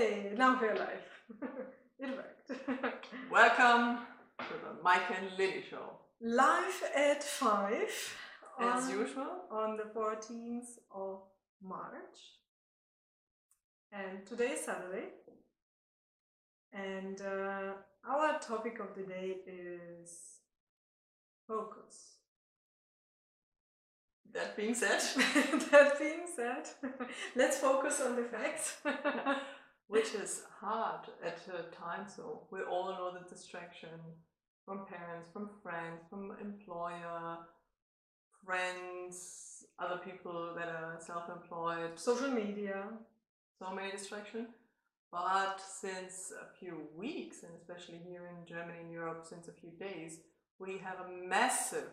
[0.00, 0.32] Yay!
[0.34, 1.08] Now we're live.
[1.98, 3.04] it worked.
[3.30, 3.98] Welcome
[4.38, 5.98] to the Mike and Lily show.
[6.22, 8.16] live at 5
[8.60, 11.20] As on, usual, on the 14th of
[11.62, 12.18] March.
[13.92, 15.08] And today is Saturday.
[16.72, 17.72] And uh,
[18.08, 20.10] our topic of the day is
[21.46, 21.96] focus.
[24.32, 25.00] that being said,
[25.72, 26.64] that being said,
[27.36, 28.76] let's focus on the facts.
[29.90, 33.98] Which is hard at a time, so we all know the distraction
[34.64, 37.38] from parents, from friends, from employer,
[38.46, 42.84] friends, other people that are self employed, Social media.
[43.58, 44.50] so many distractions.
[45.10, 49.70] But since a few weeks, and especially here in Germany and Europe, since a few
[49.70, 50.18] days,
[50.60, 51.90] we have a massive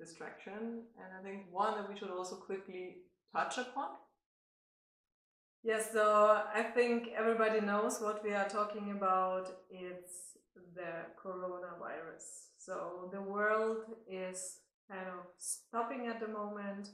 [0.00, 3.90] distraction, and I think one that we should also quickly touch upon.
[5.64, 9.48] Yes, so I think everybody knows what we are talking about.
[9.70, 10.36] It's
[10.74, 12.26] the coronavirus.
[12.58, 14.58] So the world is
[14.90, 16.88] kind of stopping at the moment.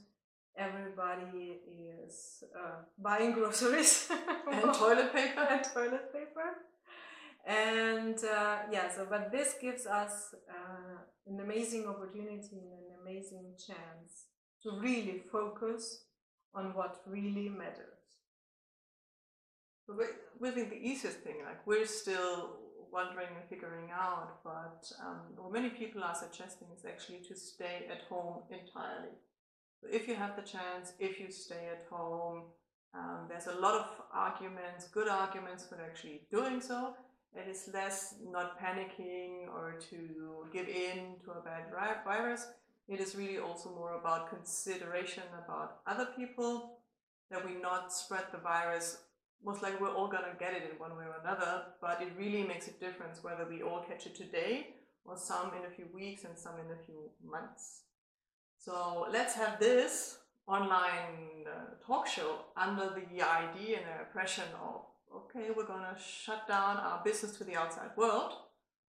[0.57, 1.59] Everybody
[2.07, 4.09] is uh, buying groceries
[4.51, 5.47] And toilet paper.
[5.49, 6.49] and toilet paper.
[7.45, 13.53] And uh, yeah, so but this gives us uh, an amazing opportunity and an amazing
[13.67, 14.27] chance
[14.63, 16.03] to really focus
[16.53, 18.00] on what really matters.
[20.41, 22.57] Think the easiest thing, like we're still
[22.91, 27.87] wondering and figuring out, but um, what many people are suggesting is actually to stay
[27.89, 29.15] at home entirely.
[29.79, 32.43] So if you have the chance, if you stay at home,
[32.93, 36.95] um, there's a lot of arguments, good arguments for actually doing so.
[37.33, 41.63] It is less not panicking or to give in to a bad
[42.03, 42.47] virus.
[42.89, 46.79] It is really also more about consideration about other people,
[47.29, 48.97] that we not spread the virus
[49.43, 52.43] most likely we're all gonna get it in one way or another, but it really
[52.43, 54.75] makes a difference whether we all catch it today
[55.05, 57.83] or some in a few weeks and some in a few months.
[58.57, 64.81] So let's have this online uh, talk show under the idea and the impression of
[65.13, 68.33] okay, we're gonna shut down our business to the outside world,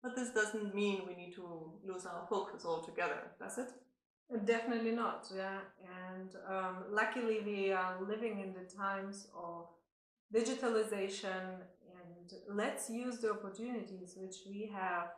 [0.03, 3.73] but this doesn't mean we need to lose our focus altogether, does it?
[4.45, 5.59] Definitely not, yeah.
[6.09, 9.67] And um, luckily, we are living in the times of
[10.35, 11.43] digitalization,
[11.99, 15.09] and let's use the opportunities which we have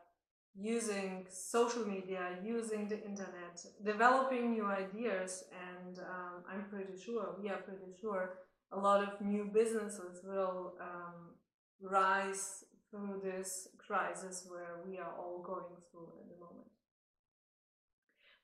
[0.56, 5.44] using social media, using the internet, developing new ideas.
[5.68, 8.38] And um, I'm pretty sure, we are pretty sure,
[8.72, 11.34] a lot of new businesses will um,
[11.80, 16.68] rise through this crisis where we are all going through at the moment.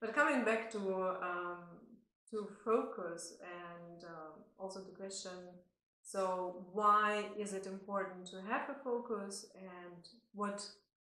[0.00, 0.78] But coming back to
[1.22, 1.64] um,
[2.30, 5.32] to focus and um, also the question,
[6.10, 10.66] so why is it important to have a focus and what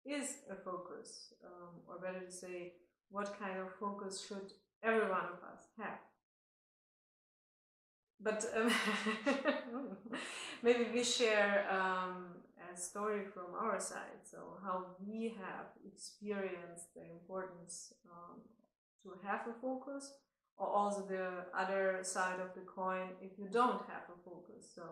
[0.06, 2.74] is a focus, um, or better to say,
[3.10, 4.52] what kind of focus should
[4.84, 6.00] every one of us have?
[8.22, 8.72] But um,
[10.64, 12.26] maybe we share um,
[12.74, 18.42] a story from our side, so how we have experienced the importance um,
[19.04, 20.12] to have a focus,
[20.60, 24.70] or also the other side of the coin if you don't have a focus.
[24.76, 24.84] So,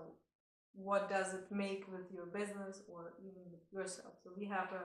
[0.73, 4.13] what does it make with your business or even with yourself?
[4.23, 4.83] So, we have a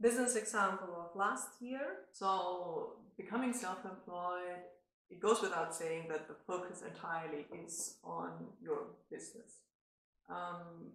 [0.00, 2.06] business example of last year.
[2.12, 4.62] So, becoming self employed,
[5.10, 8.30] it goes without saying that the focus entirely is on
[8.62, 9.58] your business.
[10.30, 10.92] Um,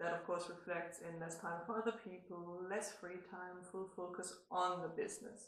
[0.00, 4.34] that, of course, reflects in less time for other people, less free time, full focus
[4.50, 5.46] on the business.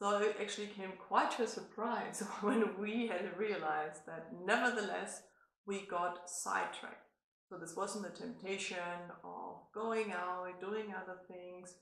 [0.00, 5.22] So, it actually came quite to a surprise when we had realized that nevertheless
[5.66, 7.08] we got sidetracked.
[7.48, 8.76] So, this wasn't the temptation
[9.24, 11.74] of going out, doing other things,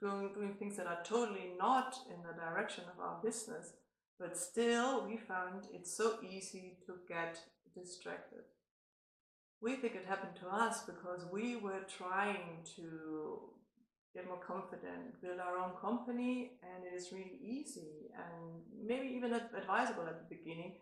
[0.00, 3.72] going, doing things that are totally not in the direction of our business,
[4.18, 7.38] but still we found it so easy to get
[7.74, 8.44] distracted.
[9.60, 13.52] We think it happened to us because we were trying to
[14.14, 19.32] get more confident, build our own company, and it is really easy and maybe even
[19.32, 20.74] advisable at the beginning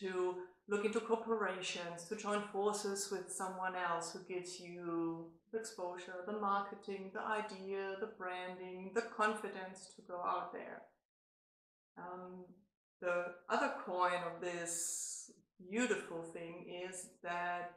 [0.00, 0.36] to
[0.68, 6.32] look into corporations, to join forces with someone else who gives you the exposure, the
[6.32, 10.82] marketing, the idea, the branding, the confidence to go out there.
[11.96, 12.44] Um,
[13.00, 15.30] the other coin of this
[15.70, 17.74] beautiful thing is that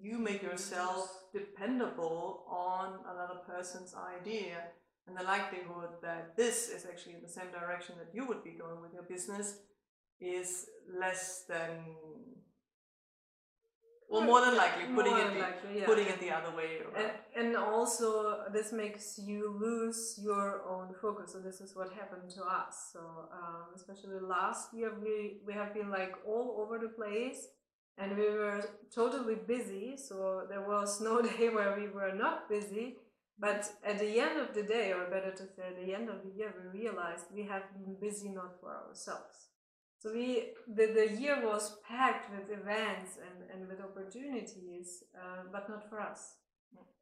[0.00, 4.58] you make yourself dependable on another person's idea
[5.06, 8.50] and the likelihood that this is actually in the same direction that you would be
[8.52, 9.58] going with your business
[10.20, 10.66] is
[11.00, 11.70] less than
[14.08, 15.86] Or more than likely, putting it the, likely, yeah.
[15.86, 17.10] putting it the other way around.
[17.34, 22.28] and, and also this makes you lose your own focus so this is what happened
[22.36, 23.00] to us so
[23.32, 27.40] um, especially last year we we have been like all over the place
[27.98, 32.96] and we were totally busy so there was no day where we were not busy.
[33.38, 36.22] But at the end of the day or better to say at the end of
[36.22, 39.48] the year we realized we have been busy not for ourselves.
[39.98, 45.68] So we the, the year was packed with events and, and with opportunities uh, but
[45.68, 46.34] not for us.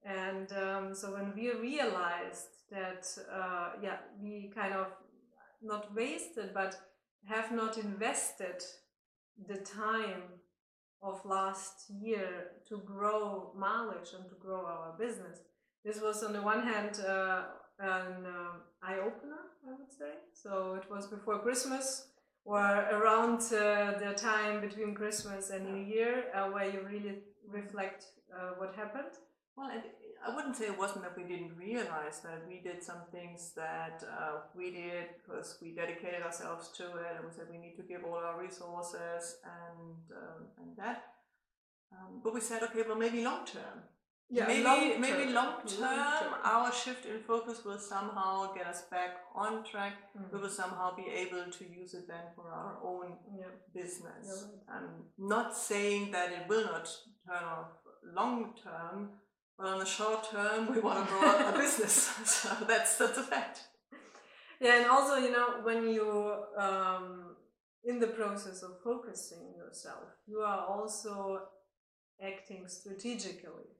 [0.05, 4.87] And um, so when we realized that, uh, yeah, we kind of
[5.63, 6.75] not wasted, but
[7.27, 8.63] have not invested
[9.47, 10.23] the time
[11.03, 15.39] of last year to grow mileage and to grow our business,
[15.85, 17.45] this was on the one hand uh,
[17.79, 18.53] an uh,
[18.83, 20.13] eye opener, I would say.
[20.35, 22.09] So it was before Christmas
[22.45, 27.19] or around uh, the time between Christmas and New Year uh, where you really
[27.49, 28.05] reflect
[28.35, 29.13] uh, what happened.
[29.57, 29.83] Well, and
[30.27, 34.03] I wouldn't say it wasn't that we didn't realize that we did some things that
[34.19, 37.83] uh, we did because we dedicated ourselves to it, and we said we need to
[37.83, 41.05] give all our resources and um, and that.
[41.93, 43.79] Um, but we said, okay, well, maybe long term.
[44.31, 45.01] maybe long-term.
[45.01, 49.95] maybe long term, our shift in focus will somehow get us back on track.
[50.15, 50.43] We Mm.
[50.43, 53.07] will somehow be able to use it then for our own
[53.41, 53.51] Yeah.
[53.81, 54.25] business.
[54.29, 54.91] You're I'm
[55.35, 56.87] not saying that it will not
[57.27, 57.73] turn off
[58.21, 59.19] long term,
[59.61, 62.11] but on the short term, we want to grow a business.
[62.25, 63.61] So that's that's a fact.
[64.61, 67.37] Yeah, and also, you know, when you um,
[67.85, 71.43] in the process of focusing yourself, you are also
[72.23, 73.71] acting strategically.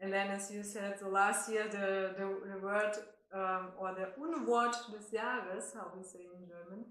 [0.00, 2.92] And then, as you said, the last year the the, the word
[3.34, 6.84] um, or the Unwort des Jahres, how we say in German,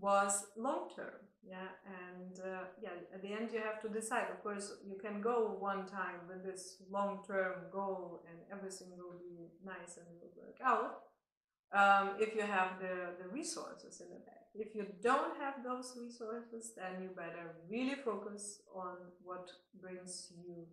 [0.00, 1.20] was long term.
[1.46, 4.28] Yeah, and uh, yeah, at the end you have to decide.
[4.32, 9.18] Of course, you can go one time with this long term goal, and everything will
[9.20, 11.04] be nice and will work out.
[11.72, 14.46] Um, if you have the, the resources in the back.
[14.54, 19.50] If you don't have those resources, then you better really focus on what
[19.80, 20.66] brings you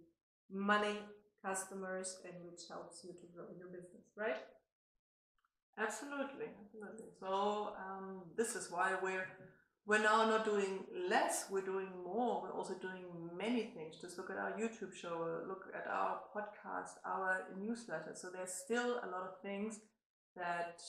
[0.52, 1.00] money,
[1.46, 4.38] customers, and which helps you to grow your business, right?
[5.78, 7.08] Absolutely, absolutely.
[7.20, 9.28] So um, this is why we're
[9.86, 11.46] we're now not doing less.
[11.50, 12.44] We're doing more.
[12.44, 13.06] We're also doing
[13.36, 13.96] many things.
[14.00, 15.42] Just look at our YouTube show.
[15.48, 18.12] Look at our podcast, our newsletter.
[18.14, 19.80] So there's still a lot of things
[20.36, 20.82] that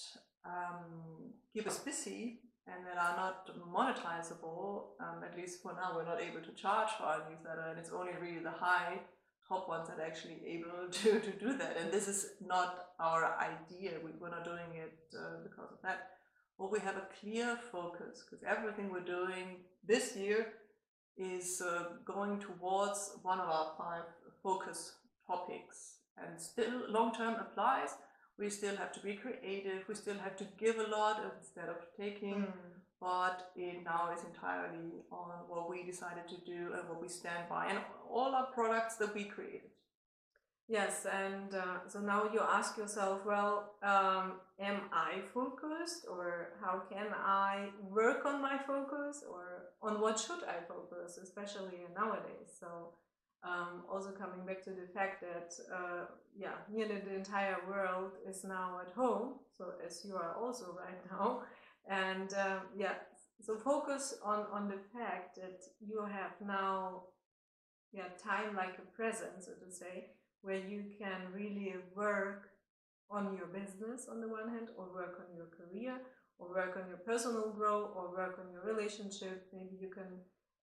[0.45, 4.85] um, keep us busy and that are not monetizable.
[5.01, 7.91] Um, at least for now, we're not able to charge for our newsletter, and it's
[7.91, 9.01] only really the high
[9.49, 11.77] top ones that are actually able to, to do that.
[11.81, 13.93] And this is not our idea.
[14.05, 16.11] We, we're not doing it uh, because of that.
[16.63, 20.47] Well, we have a clear focus because everything we're doing this year
[21.17, 24.05] is uh, going towards one of our five
[24.45, 24.93] focus
[25.27, 25.97] topics.
[26.17, 27.97] And still, long term applies.
[28.39, 29.89] We still have to be creative.
[29.89, 32.47] We still have to give a lot instead of taking
[33.01, 37.49] but it now is entirely on what we decided to do and what we stand
[37.49, 39.73] by and all our products that we created.
[40.69, 46.83] Yes, and uh, so now you ask yourself, well, um, am I focused, or how
[46.91, 52.57] can I work on my focus, or on what should I focus, especially nowadays?
[52.59, 52.95] So,
[53.45, 56.05] um, also coming back to the fact that, uh,
[56.35, 61.03] yeah, nearly the entire world is now at home, so as you are also right
[61.11, 61.43] now,
[61.91, 62.95] and um, yeah,
[63.43, 67.03] so focus on on the fact that you have now,
[67.93, 70.07] yeah, time like a present, so to say
[70.43, 72.51] where you can really work
[73.11, 76.01] on your business on the one hand, or work on your career,
[76.39, 79.47] or work on your personal growth, or work on your relationship.
[79.53, 80.21] Maybe you can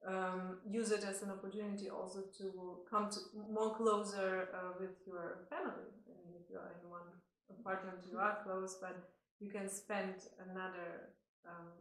[0.08, 3.20] um, use it as an opportunity also to come to
[3.52, 5.90] more closer uh, with your family.
[6.08, 7.10] I mean, if you are in one
[7.50, 8.98] apartment, you are close, but
[9.40, 10.16] you can spend
[10.50, 11.14] another
[11.48, 11.72] um,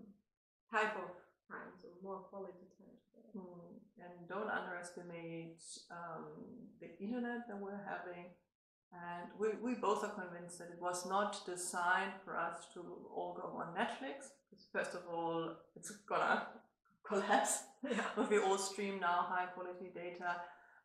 [0.71, 1.11] type of
[1.49, 2.99] time, so more quality time.
[3.33, 3.78] Hmm.
[4.01, 6.27] And don't underestimate um,
[6.81, 8.27] the internet that we're having.
[8.93, 12.81] And we, we both are convinced that it was not designed for us to
[13.15, 14.31] all go on Netflix.
[14.49, 16.47] Because first of all, it's gonna
[17.07, 18.03] collapse Yeah.
[18.19, 20.37] if we all stream now high quality data.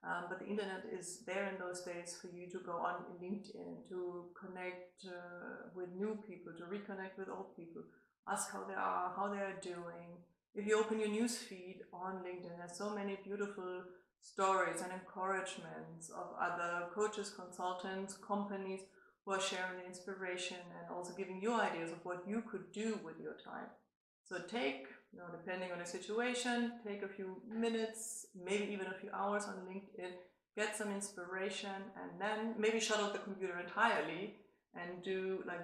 [0.03, 3.87] Um, but the internet is there in those days for you to go on LinkedIn,
[3.87, 7.83] to connect uh, with new people, to reconnect with old people,
[8.27, 10.19] ask how they are, how they are doing.
[10.55, 13.83] If you open your news feed on LinkedIn, there's so many beautiful
[14.21, 18.81] stories and encouragements of other coaches, consultants, companies
[19.25, 22.99] who are sharing the inspiration and also giving you ideas of what you could do
[23.03, 23.67] with your time.
[24.25, 28.99] So take, you know, depending on the situation, take a few minutes, maybe even a
[28.99, 30.11] few hours on LinkedIn
[30.55, 34.35] get some inspiration, and then maybe shut off the computer entirely
[34.75, 35.61] and do like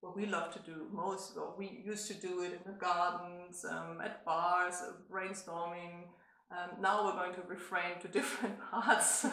[0.00, 1.36] what we love to do most.
[1.36, 6.08] What we used to do it in the gardens, um, at bars, uh, brainstorming.
[6.50, 9.26] Um, now we're going to refrain to different parts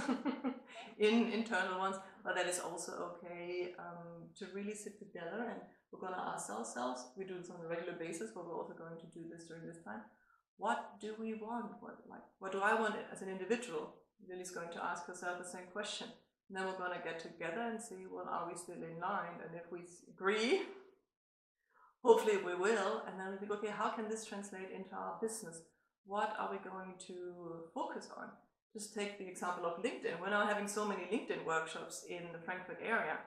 [1.00, 6.00] in internal ones, but that is also okay um, to really sit together and we're
[6.00, 7.06] going to ask ourselves.
[7.18, 9.66] We do this on a regular basis, but we're also going to do this during
[9.66, 10.02] this time.
[10.58, 11.72] What do we want?
[11.80, 13.94] What like what do I want as an individual?
[14.28, 16.08] Lily's going to ask herself the same question.
[16.50, 19.42] Then we're going to get together and see, well, are we still in line?
[19.44, 20.62] And if we agree,
[22.04, 23.04] hopefully we will.
[23.06, 25.62] And then we think, okay, how can this translate into our business?
[26.06, 28.30] What are we going to focus on?
[28.74, 30.22] Just take the example of LinkedIn.
[30.22, 33.18] We're now having so many LinkedIn workshops in the Frankfurt area.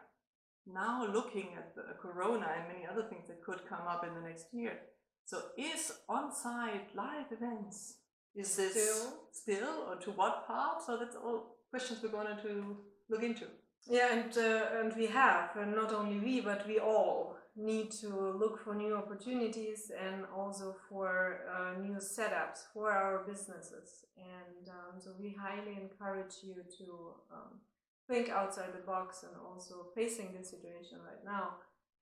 [0.67, 4.27] Now looking at the Corona and many other things that could come up in the
[4.27, 4.79] next year.
[5.27, 7.97] So is on-site live events,
[8.35, 9.13] is this Still?
[9.33, 10.83] still or to what part?
[10.87, 12.77] So that's all questions we're going to
[13.11, 13.47] look into.
[13.89, 18.09] Yeah, and uh, and we have, and not only we, but we all need to
[18.09, 24.05] look for new opportunities and also for uh, new setups for our businesses.
[24.17, 27.61] And um, so we highly encourage you to um,
[28.09, 31.57] think outside the box and also facing this situation right now.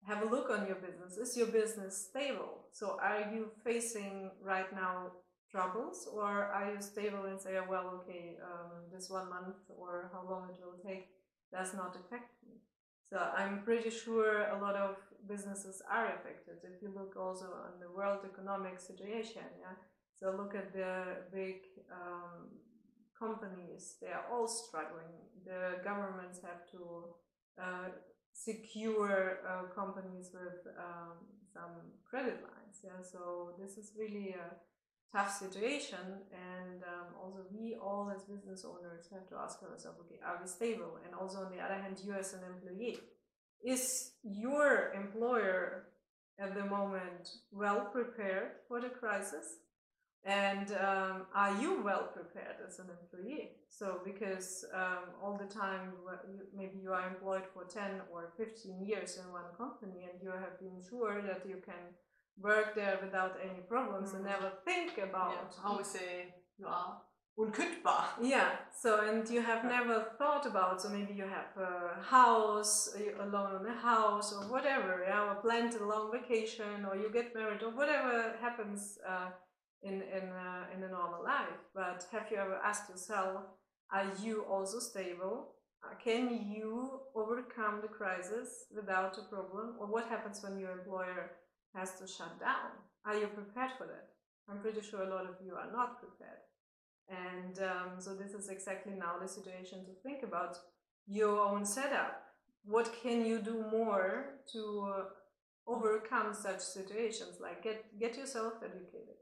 [0.07, 1.17] Have a look on your business.
[1.17, 2.67] Is your business stable?
[2.73, 5.13] So are you facing right now
[5.51, 10.11] troubles or are you stable and say, oh, well, okay, um, this one month or
[10.13, 11.09] how long it will take
[11.53, 12.57] does not affect me?
[13.09, 14.97] So I'm pretty sure a lot of
[15.29, 16.57] businesses are affected.
[16.65, 19.77] If you look also on the world economic situation, yeah.
[20.19, 21.57] So look at the big
[21.93, 22.49] um,
[23.17, 25.15] companies; they are all struggling.
[25.45, 27.15] The governments have to
[27.63, 27.89] uh,
[28.33, 31.15] secure uh, companies with um,
[31.53, 31.75] some
[32.09, 32.81] credit lines.
[32.83, 33.03] Yeah.
[33.03, 34.51] So this is really a
[35.15, 40.21] tough situation, and um, also we all as business owners have to ask ourselves: Okay,
[40.25, 40.99] are we stable?
[41.05, 42.99] And also on the other hand, you as an employee
[43.65, 45.87] is your employer
[46.39, 49.59] at the moment well prepared for the crisis?
[50.25, 53.53] And um, are you well prepared as an employee?
[53.69, 55.93] So, because um, all the time,
[56.55, 60.59] maybe you are employed for 10 or 15 years in one company and you have
[60.59, 61.95] been sure that you can
[62.41, 64.31] work there without any problems and Mhm.
[64.33, 67.01] never think about Yeah, how we say you are
[67.39, 68.05] unkündbar.
[68.21, 68.51] yeah,
[68.83, 73.57] so and you have never thought about so maybe you have a house, a loan
[73.57, 77.63] on a house or whatever, yeah, or planned a long vacation or you get married
[77.63, 79.31] or whatever happens uh,
[79.83, 81.61] in in uh, in a normal life.
[81.75, 83.41] But have you ever asked yourself,
[83.91, 85.37] are you also stable?
[85.85, 86.25] Uh, can
[86.55, 89.77] you overcome the crisis without a problem?
[89.79, 91.31] Or what happens when your employer
[91.77, 92.71] has to shut down?
[93.05, 94.09] Are you prepared for that?
[94.49, 96.43] I'm pretty sure a lot of you are not prepared.
[97.09, 100.57] And um, so this is exactly now the situation to think about
[101.07, 102.23] your own setup.
[102.65, 105.05] What can you do more to uh,
[105.69, 107.39] overcome such situations?
[107.41, 109.19] Like get get yourself educated.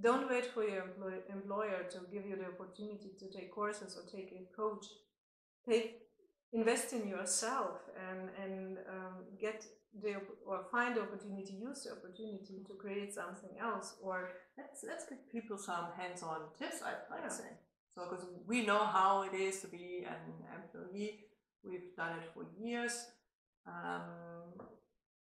[0.00, 4.04] Don't wait for your employ- employer to give you the opportunity to take courses or
[4.08, 4.84] take a coach.
[6.52, 9.64] Invest in yourself and and um, get
[10.02, 10.14] the
[10.46, 15.18] or find the opportunity, use the opportunity to create something else or Let's let's give
[15.30, 16.80] people some hands-on tips.
[16.82, 17.28] I'd like Yeah.
[17.28, 17.50] say
[17.90, 20.16] so because we know how it is to be an
[20.58, 21.26] employee.
[21.62, 22.94] We've done it for years.
[23.66, 24.54] Um,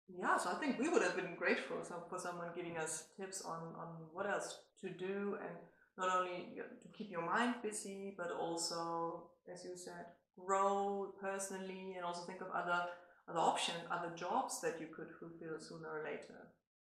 [0.08, 3.60] yeah, so I think we would have been grateful for someone giving us tips on
[3.78, 5.54] on what else to do and
[5.96, 10.06] not only to keep your mind busy, but also, as you said,
[10.44, 12.82] grow personally and also think of other
[13.28, 16.40] other options, other jobs that you could fulfill sooner or later.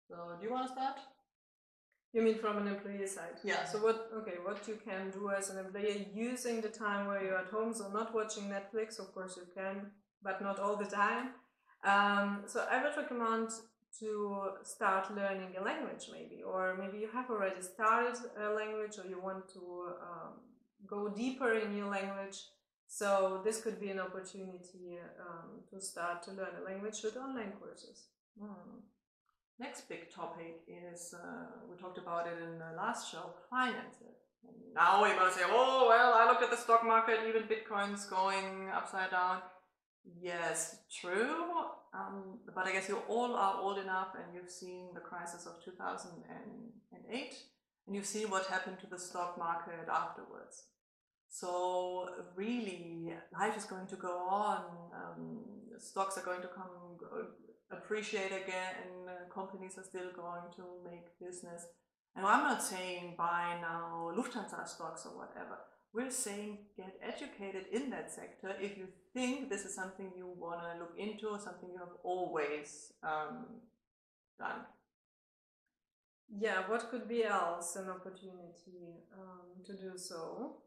[0.09, 0.99] So, do you want to start?
[2.15, 3.39] You mean from an employee side?
[3.43, 3.65] Yeah.
[3.65, 4.09] So what?
[4.19, 7.75] Okay, what you can do as an employee using the time where you're at home,
[7.75, 9.01] so not watching Netflix.
[9.01, 9.91] Of course, you can,
[10.23, 11.31] but not all the time.
[11.85, 13.49] Um, so I would recommend
[13.99, 19.09] to start learning a language, maybe, or maybe you have already started a language, or
[19.09, 19.63] you want to
[20.01, 20.33] um,
[20.87, 22.39] go deeper in your language.
[22.95, 27.51] So this could be an opportunity um, to start to learn a language with online
[27.59, 28.07] courses.
[28.39, 28.87] Hmm.
[29.59, 34.15] Next big topic is uh, we talked about it in the last show finances.
[34.77, 38.69] Now you're to say, oh, well, I looked at the stock market, even Bitcoin's going
[38.73, 39.39] upside down.
[40.21, 41.43] Yes, true.
[41.93, 45.55] Um, but I guess you all are old enough and you've seen the crisis of
[45.65, 47.35] 2008
[47.87, 50.67] and you've seen what happened to the stock market afterwards.
[51.41, 54.63] So really, life is going to go on.
[54.95, 55.41] Um,
[55.79, 56.71] stocks are going to come
[57.73, 61.67] appreciate again, and uh, companies are still going to make business.
[62.15, 65.59] And I'm not saying buy now Lufthansa stocks or whatever,
[65.93, 70.61] we're saying get educated in that sector if you think this is something you want
[70.61, 73.47] to look into or something you have always um,
[74.39, 74.61] done.
[76.39, 80.59] Yeah, what could be else an opportunity um, to do so?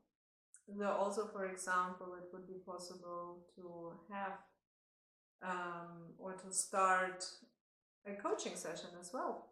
[0.68, 4.34] There also, for example, it would be possible to have
[5.42, 7.24] um, or to start
[8.06, 9.50] a coaching session as well.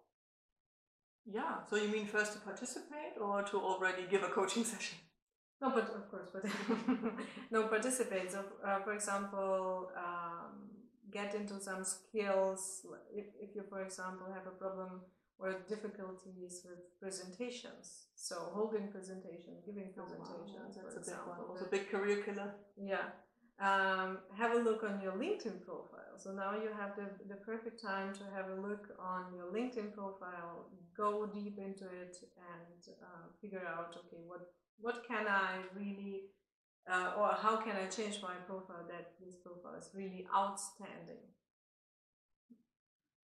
[1.26, 4.98] Yeah, so you mean first to participate or to already give a coaching session?
[5.62, 6.44] No, but of course, but
[7.52, 8.32] no, participate.
[8.32, 10.70] So, uh, for example, um,
[11.12, 12.86] get into some skills.
[13.14, 15.02] If, if you, for example, have a problem
[15.40, 20.90] or difficulties with presentations, so holding presentation, giving presentations, oh, wow.
[20.90, 21.50] for That's example, a big one.
[21.50, 22.56] Also, big career killer.
[22.78, 23.08] Yeah.
[23.60, 26.18] Um, have a look on your LinkedIn profile.
[26.18, 29.94] So now you have the, the perfect time to have a look on your LinkedIn
[29.94, 34.42] profile, go deep into it, and uh, figure out okay, what
[34.78, 36.24] what can I really,
[36.92, 41.24] uh, or how can I change my profile that this profile is really outstanding.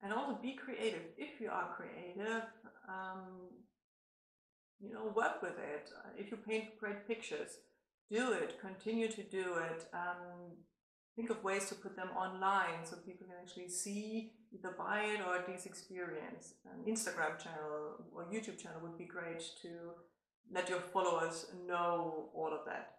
[0.03, 1.03] And also be creative.
[1.17, 2.43] If you are creative,
[2.89, 3.49] um,
[4.79, 5.91] you know, work with it.
[6.17, 7.57] If you paint great pictures,
[8.09, 8.59] do it.
[8.59, 9.85] Continue to do it.
[9.93, 10.57] Um,
[11.15, 15.21] think of ways to put them online so people can actually see either buy it
[15.25, 16.55] or at least experience.
[16.65, 19.69] An Instagram channel or YouTube channel would be great to
[20.51, 22.95] let your followers know all of that.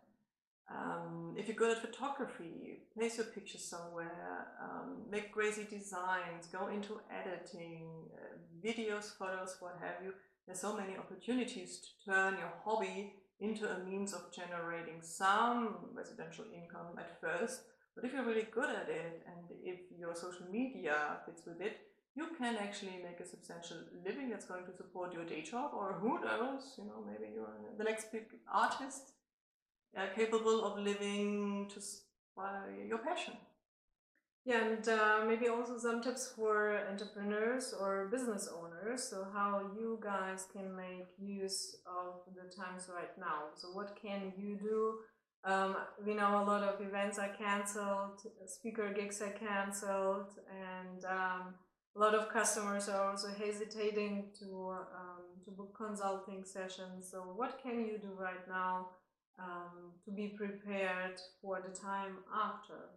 [0.75, 6.69] Um, if you're good at photography, place your pictures somewhere, um, make crazy designs, go
[6.69, 10.13] into editing, uh, videos, photos, what have you.
[10.47, 16.45] There's so many opportunities to turn your hobby into a means of generating some residential
[16.55, 17.63] income at first.
[17.95, 21.77] But if you're really good at it and if your social media fits with it,
[22.15, 25.95] you can actually make a substantial living that's going to support your day job, or
[25.95, 29.13] who knows, you know, maybe you're the next big artist
[29.97, 32.05] uh, capable of living just
[32.37, 33.35] by your passion.
[34.45, 39.05] Yeah, and uh, maybe also some tips for entrepreneurs or business owners.
[39.05, 43.51] So, how you guys can make use of the times right now.
[43.55, 44.95] So, what can you do?
[45.45, 51.55] Um, we know a lot of events are cancelled, speaker gigs are cancelled, and um,
[51.95, 57.09] a lot of customers are also hesitating to um, to book consulting sessions.
[57.13, 58.89] So, what can you do right now
[59.39, 62.91] um, to be prepared for the time after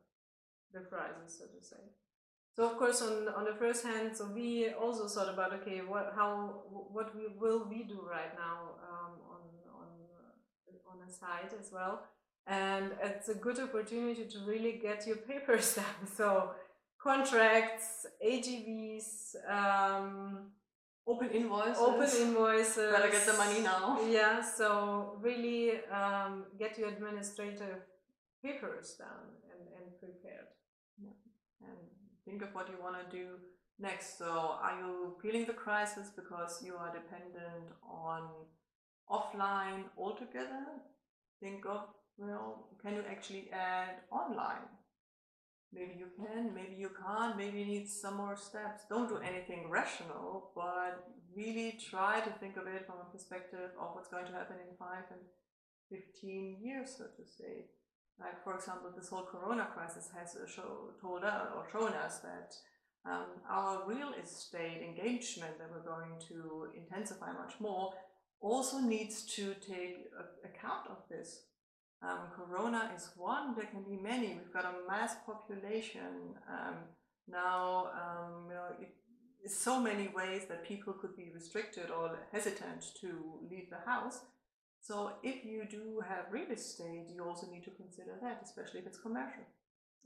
[0.74, 1.84] the crisis, so to say?
[2.56, 6.14] So, of course, on on the first hand, so we also thought about okay, what
[6.16, 9.42] how what we will we do right now um, on
[9.80, 12.04] on uh, on a site as well,
[12.48, 16.08] and it's a good opportunity to really get your papers done.
[16.16, 16.52] So
[17.06, 20.52] contracts, AGBs, um,
[21.08, 21.78] open invoices.
[21.80, 22.92] Open invoices.
[22.92, 24.00] Better get the money now.
[24.10, 27.82] Yeah, so really um, get your administrative
[28.44, 30.50] papers done and, and prepared.
[31.02, 31.68] Yeah.
[31.68, 31.78] And
[32.26, 33.28] think of what you want to do
[33.80, 34.18] next.
[34.18, 38.30] So, are you feeling the crisis because you are dependent on
[39.10, 40.66] offline altogether?
[41.42, 41.82] Think of,
[42.18, 44.68] well, can you actually add online?
[45.76, 48.84] Maybe you can, maybe you can't, maybe you need some more steps.
[48.90, 53.90] Don't do anything rational, but really try to think of it from a perspective of
[53.94, 55.20] what's going to happen in five and
[55.90, 57.66] 15 years, so to say.
[58.20, 62.56] Like, for example, this whole corona crisis has show, told us or shown us that
[63.06, 67.94] um, our real estate engagement that we're going to intensify much more
[68.40, 69.98] also needs to take
[70.44, 71.42] account of this.
[72.02, 74.28] Um, corona is one, there can be many.
[74.28, 76.36] We've got a mass population.
[76.50, 76.76] Um,
[77.28, 82.84] now, um, you know, it, so many ways that people could be restricted or hesitant
[83.02, 84.20] to leave the house.
[84.82, 88.88] So if you do have real estate, you also need to consider that, especially if
[88.88, 89.44] it's commercial.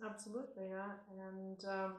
[0.04, 0.92] Absolutely, yeah.
[1.34, 1.94] And um,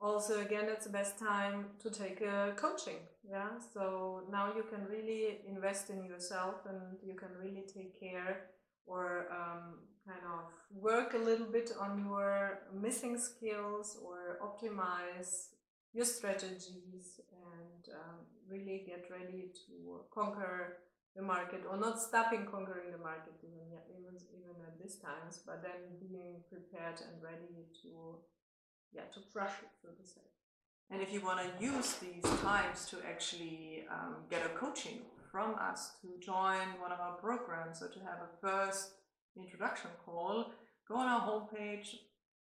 [0.00, 2.98] also, again, it's the best time to take a coaching.
[3.28, 3.50] Yeah.
[3.72, 8.50] So now you can really invest in yourself and you can really take care
[8.86, 15.48] or um, kind of work a little bit on your missing skills or optimize
[15.92, 20.78] your strategies and um, really get ready to conquer
[21.16, 25.62] the market or not stopping conquering the market even even, even at this times but
[25.62, 28.18] then being prepared and ready to
[28.92, 30.26] yeah to crush it so to say
[30.90, 35.54] and if you want to use these times to actually um, get a coaching from
[35.54, 38.92] us to join one of our programs or to have a first
[39.36, 40.52] introduction call,
[40.88, 41.88] go on our homepage,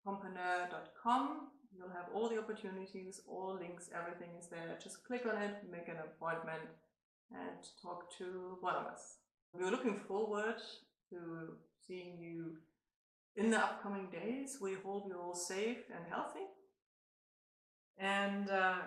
[0.07, 1.48] compreneur.com.
[1.74, 4.76] You'll have all the opportunities, all links, everything is there.
[4.83, 6.68] Just click on it, make an appointment,
[7.31, 9.16] and talk to one of us.
[9.55, 10.57] We're looking forward
[11.11, 11.16] to
[11.87, 12.57] seeing you
[13.37, 14.59] in the upcoming days.
[14.61, 16.40] We hope you're all safe and healthy.
[17.98, 18.78] And uh,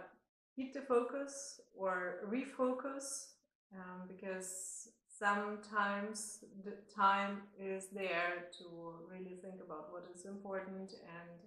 [0.56, 3.28] keep the focus or refocus
[3.74, 11.40] um, because sometimes the time is there to really think about what is important and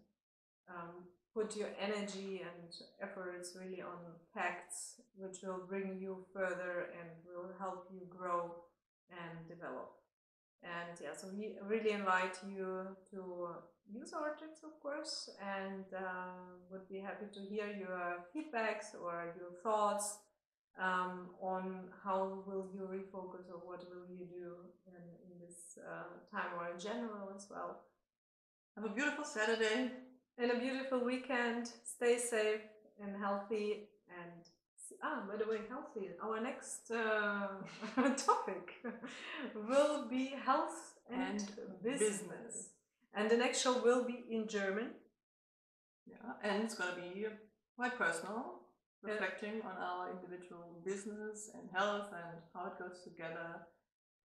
[0.70, 3.98] um, put your energy and efforts really on
[4.34, 8.54] facts which will bring you further and will help you grow
[9.10, 9.92] and develop.
[10.62, 13.48] And yeah, so we really invite you to
[13.90, 16.34] use our tips, of course, and uh,
[16.70, 20.18] would be happy to hear your feedbacks or your thoughts
[20.80, 24.54] um, on how will you refocus or what will you do
[24.86, 27.80] in, in this uh, time or in general as well.
[28.76, 29.90] Have a beautiful Saturday.
[30.40, 31.68] And a beautiful weekend.
[31.82, 32.60] Stay safe
[33.02, 33.88] and healthy.
[34.08, 34.44] And
[35.02, 36.10] ah, by the way, healthy.
[36.22, 37.48] Our next uh,
[38.16, 38.74] topic
[39.54, 42.18] will be health and, And business.
[42.20, 42.68] business.
[43.14, 44.90] And the next show will be in German.
[46.06, 47.26] Yeah, and it's going to be
[47.76, 48.62] quite personal,
[49.04, 49.12] Yeah.
[49.12, 53.50] reflecting on our individual business and health and how it goes together.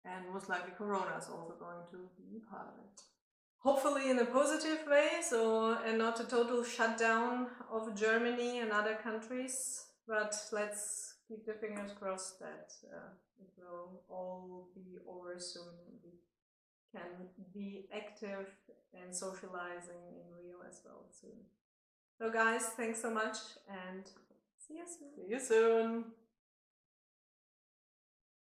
[0.06, 3.02] And most likely, Corona is also going to be part of it.
[3.60, 8.96] Hopefully in a positive way, so and not a total shutdown of Germany and other
[8.96, 9.87] countries.
[10.08, 13.10] But let's keep the fingers crossed that uh,
[13.42, 16.12] it will all be over soon we
[16.92, 18.48] can be active
[18.94, 21.38] and socializing in Rio as well soon.
[22.18, 23.38] So guys, thanks so much
[23.70, 24.06] and
[24.58, 25.10] see you soon.
[25.16, 26.06] See you soon.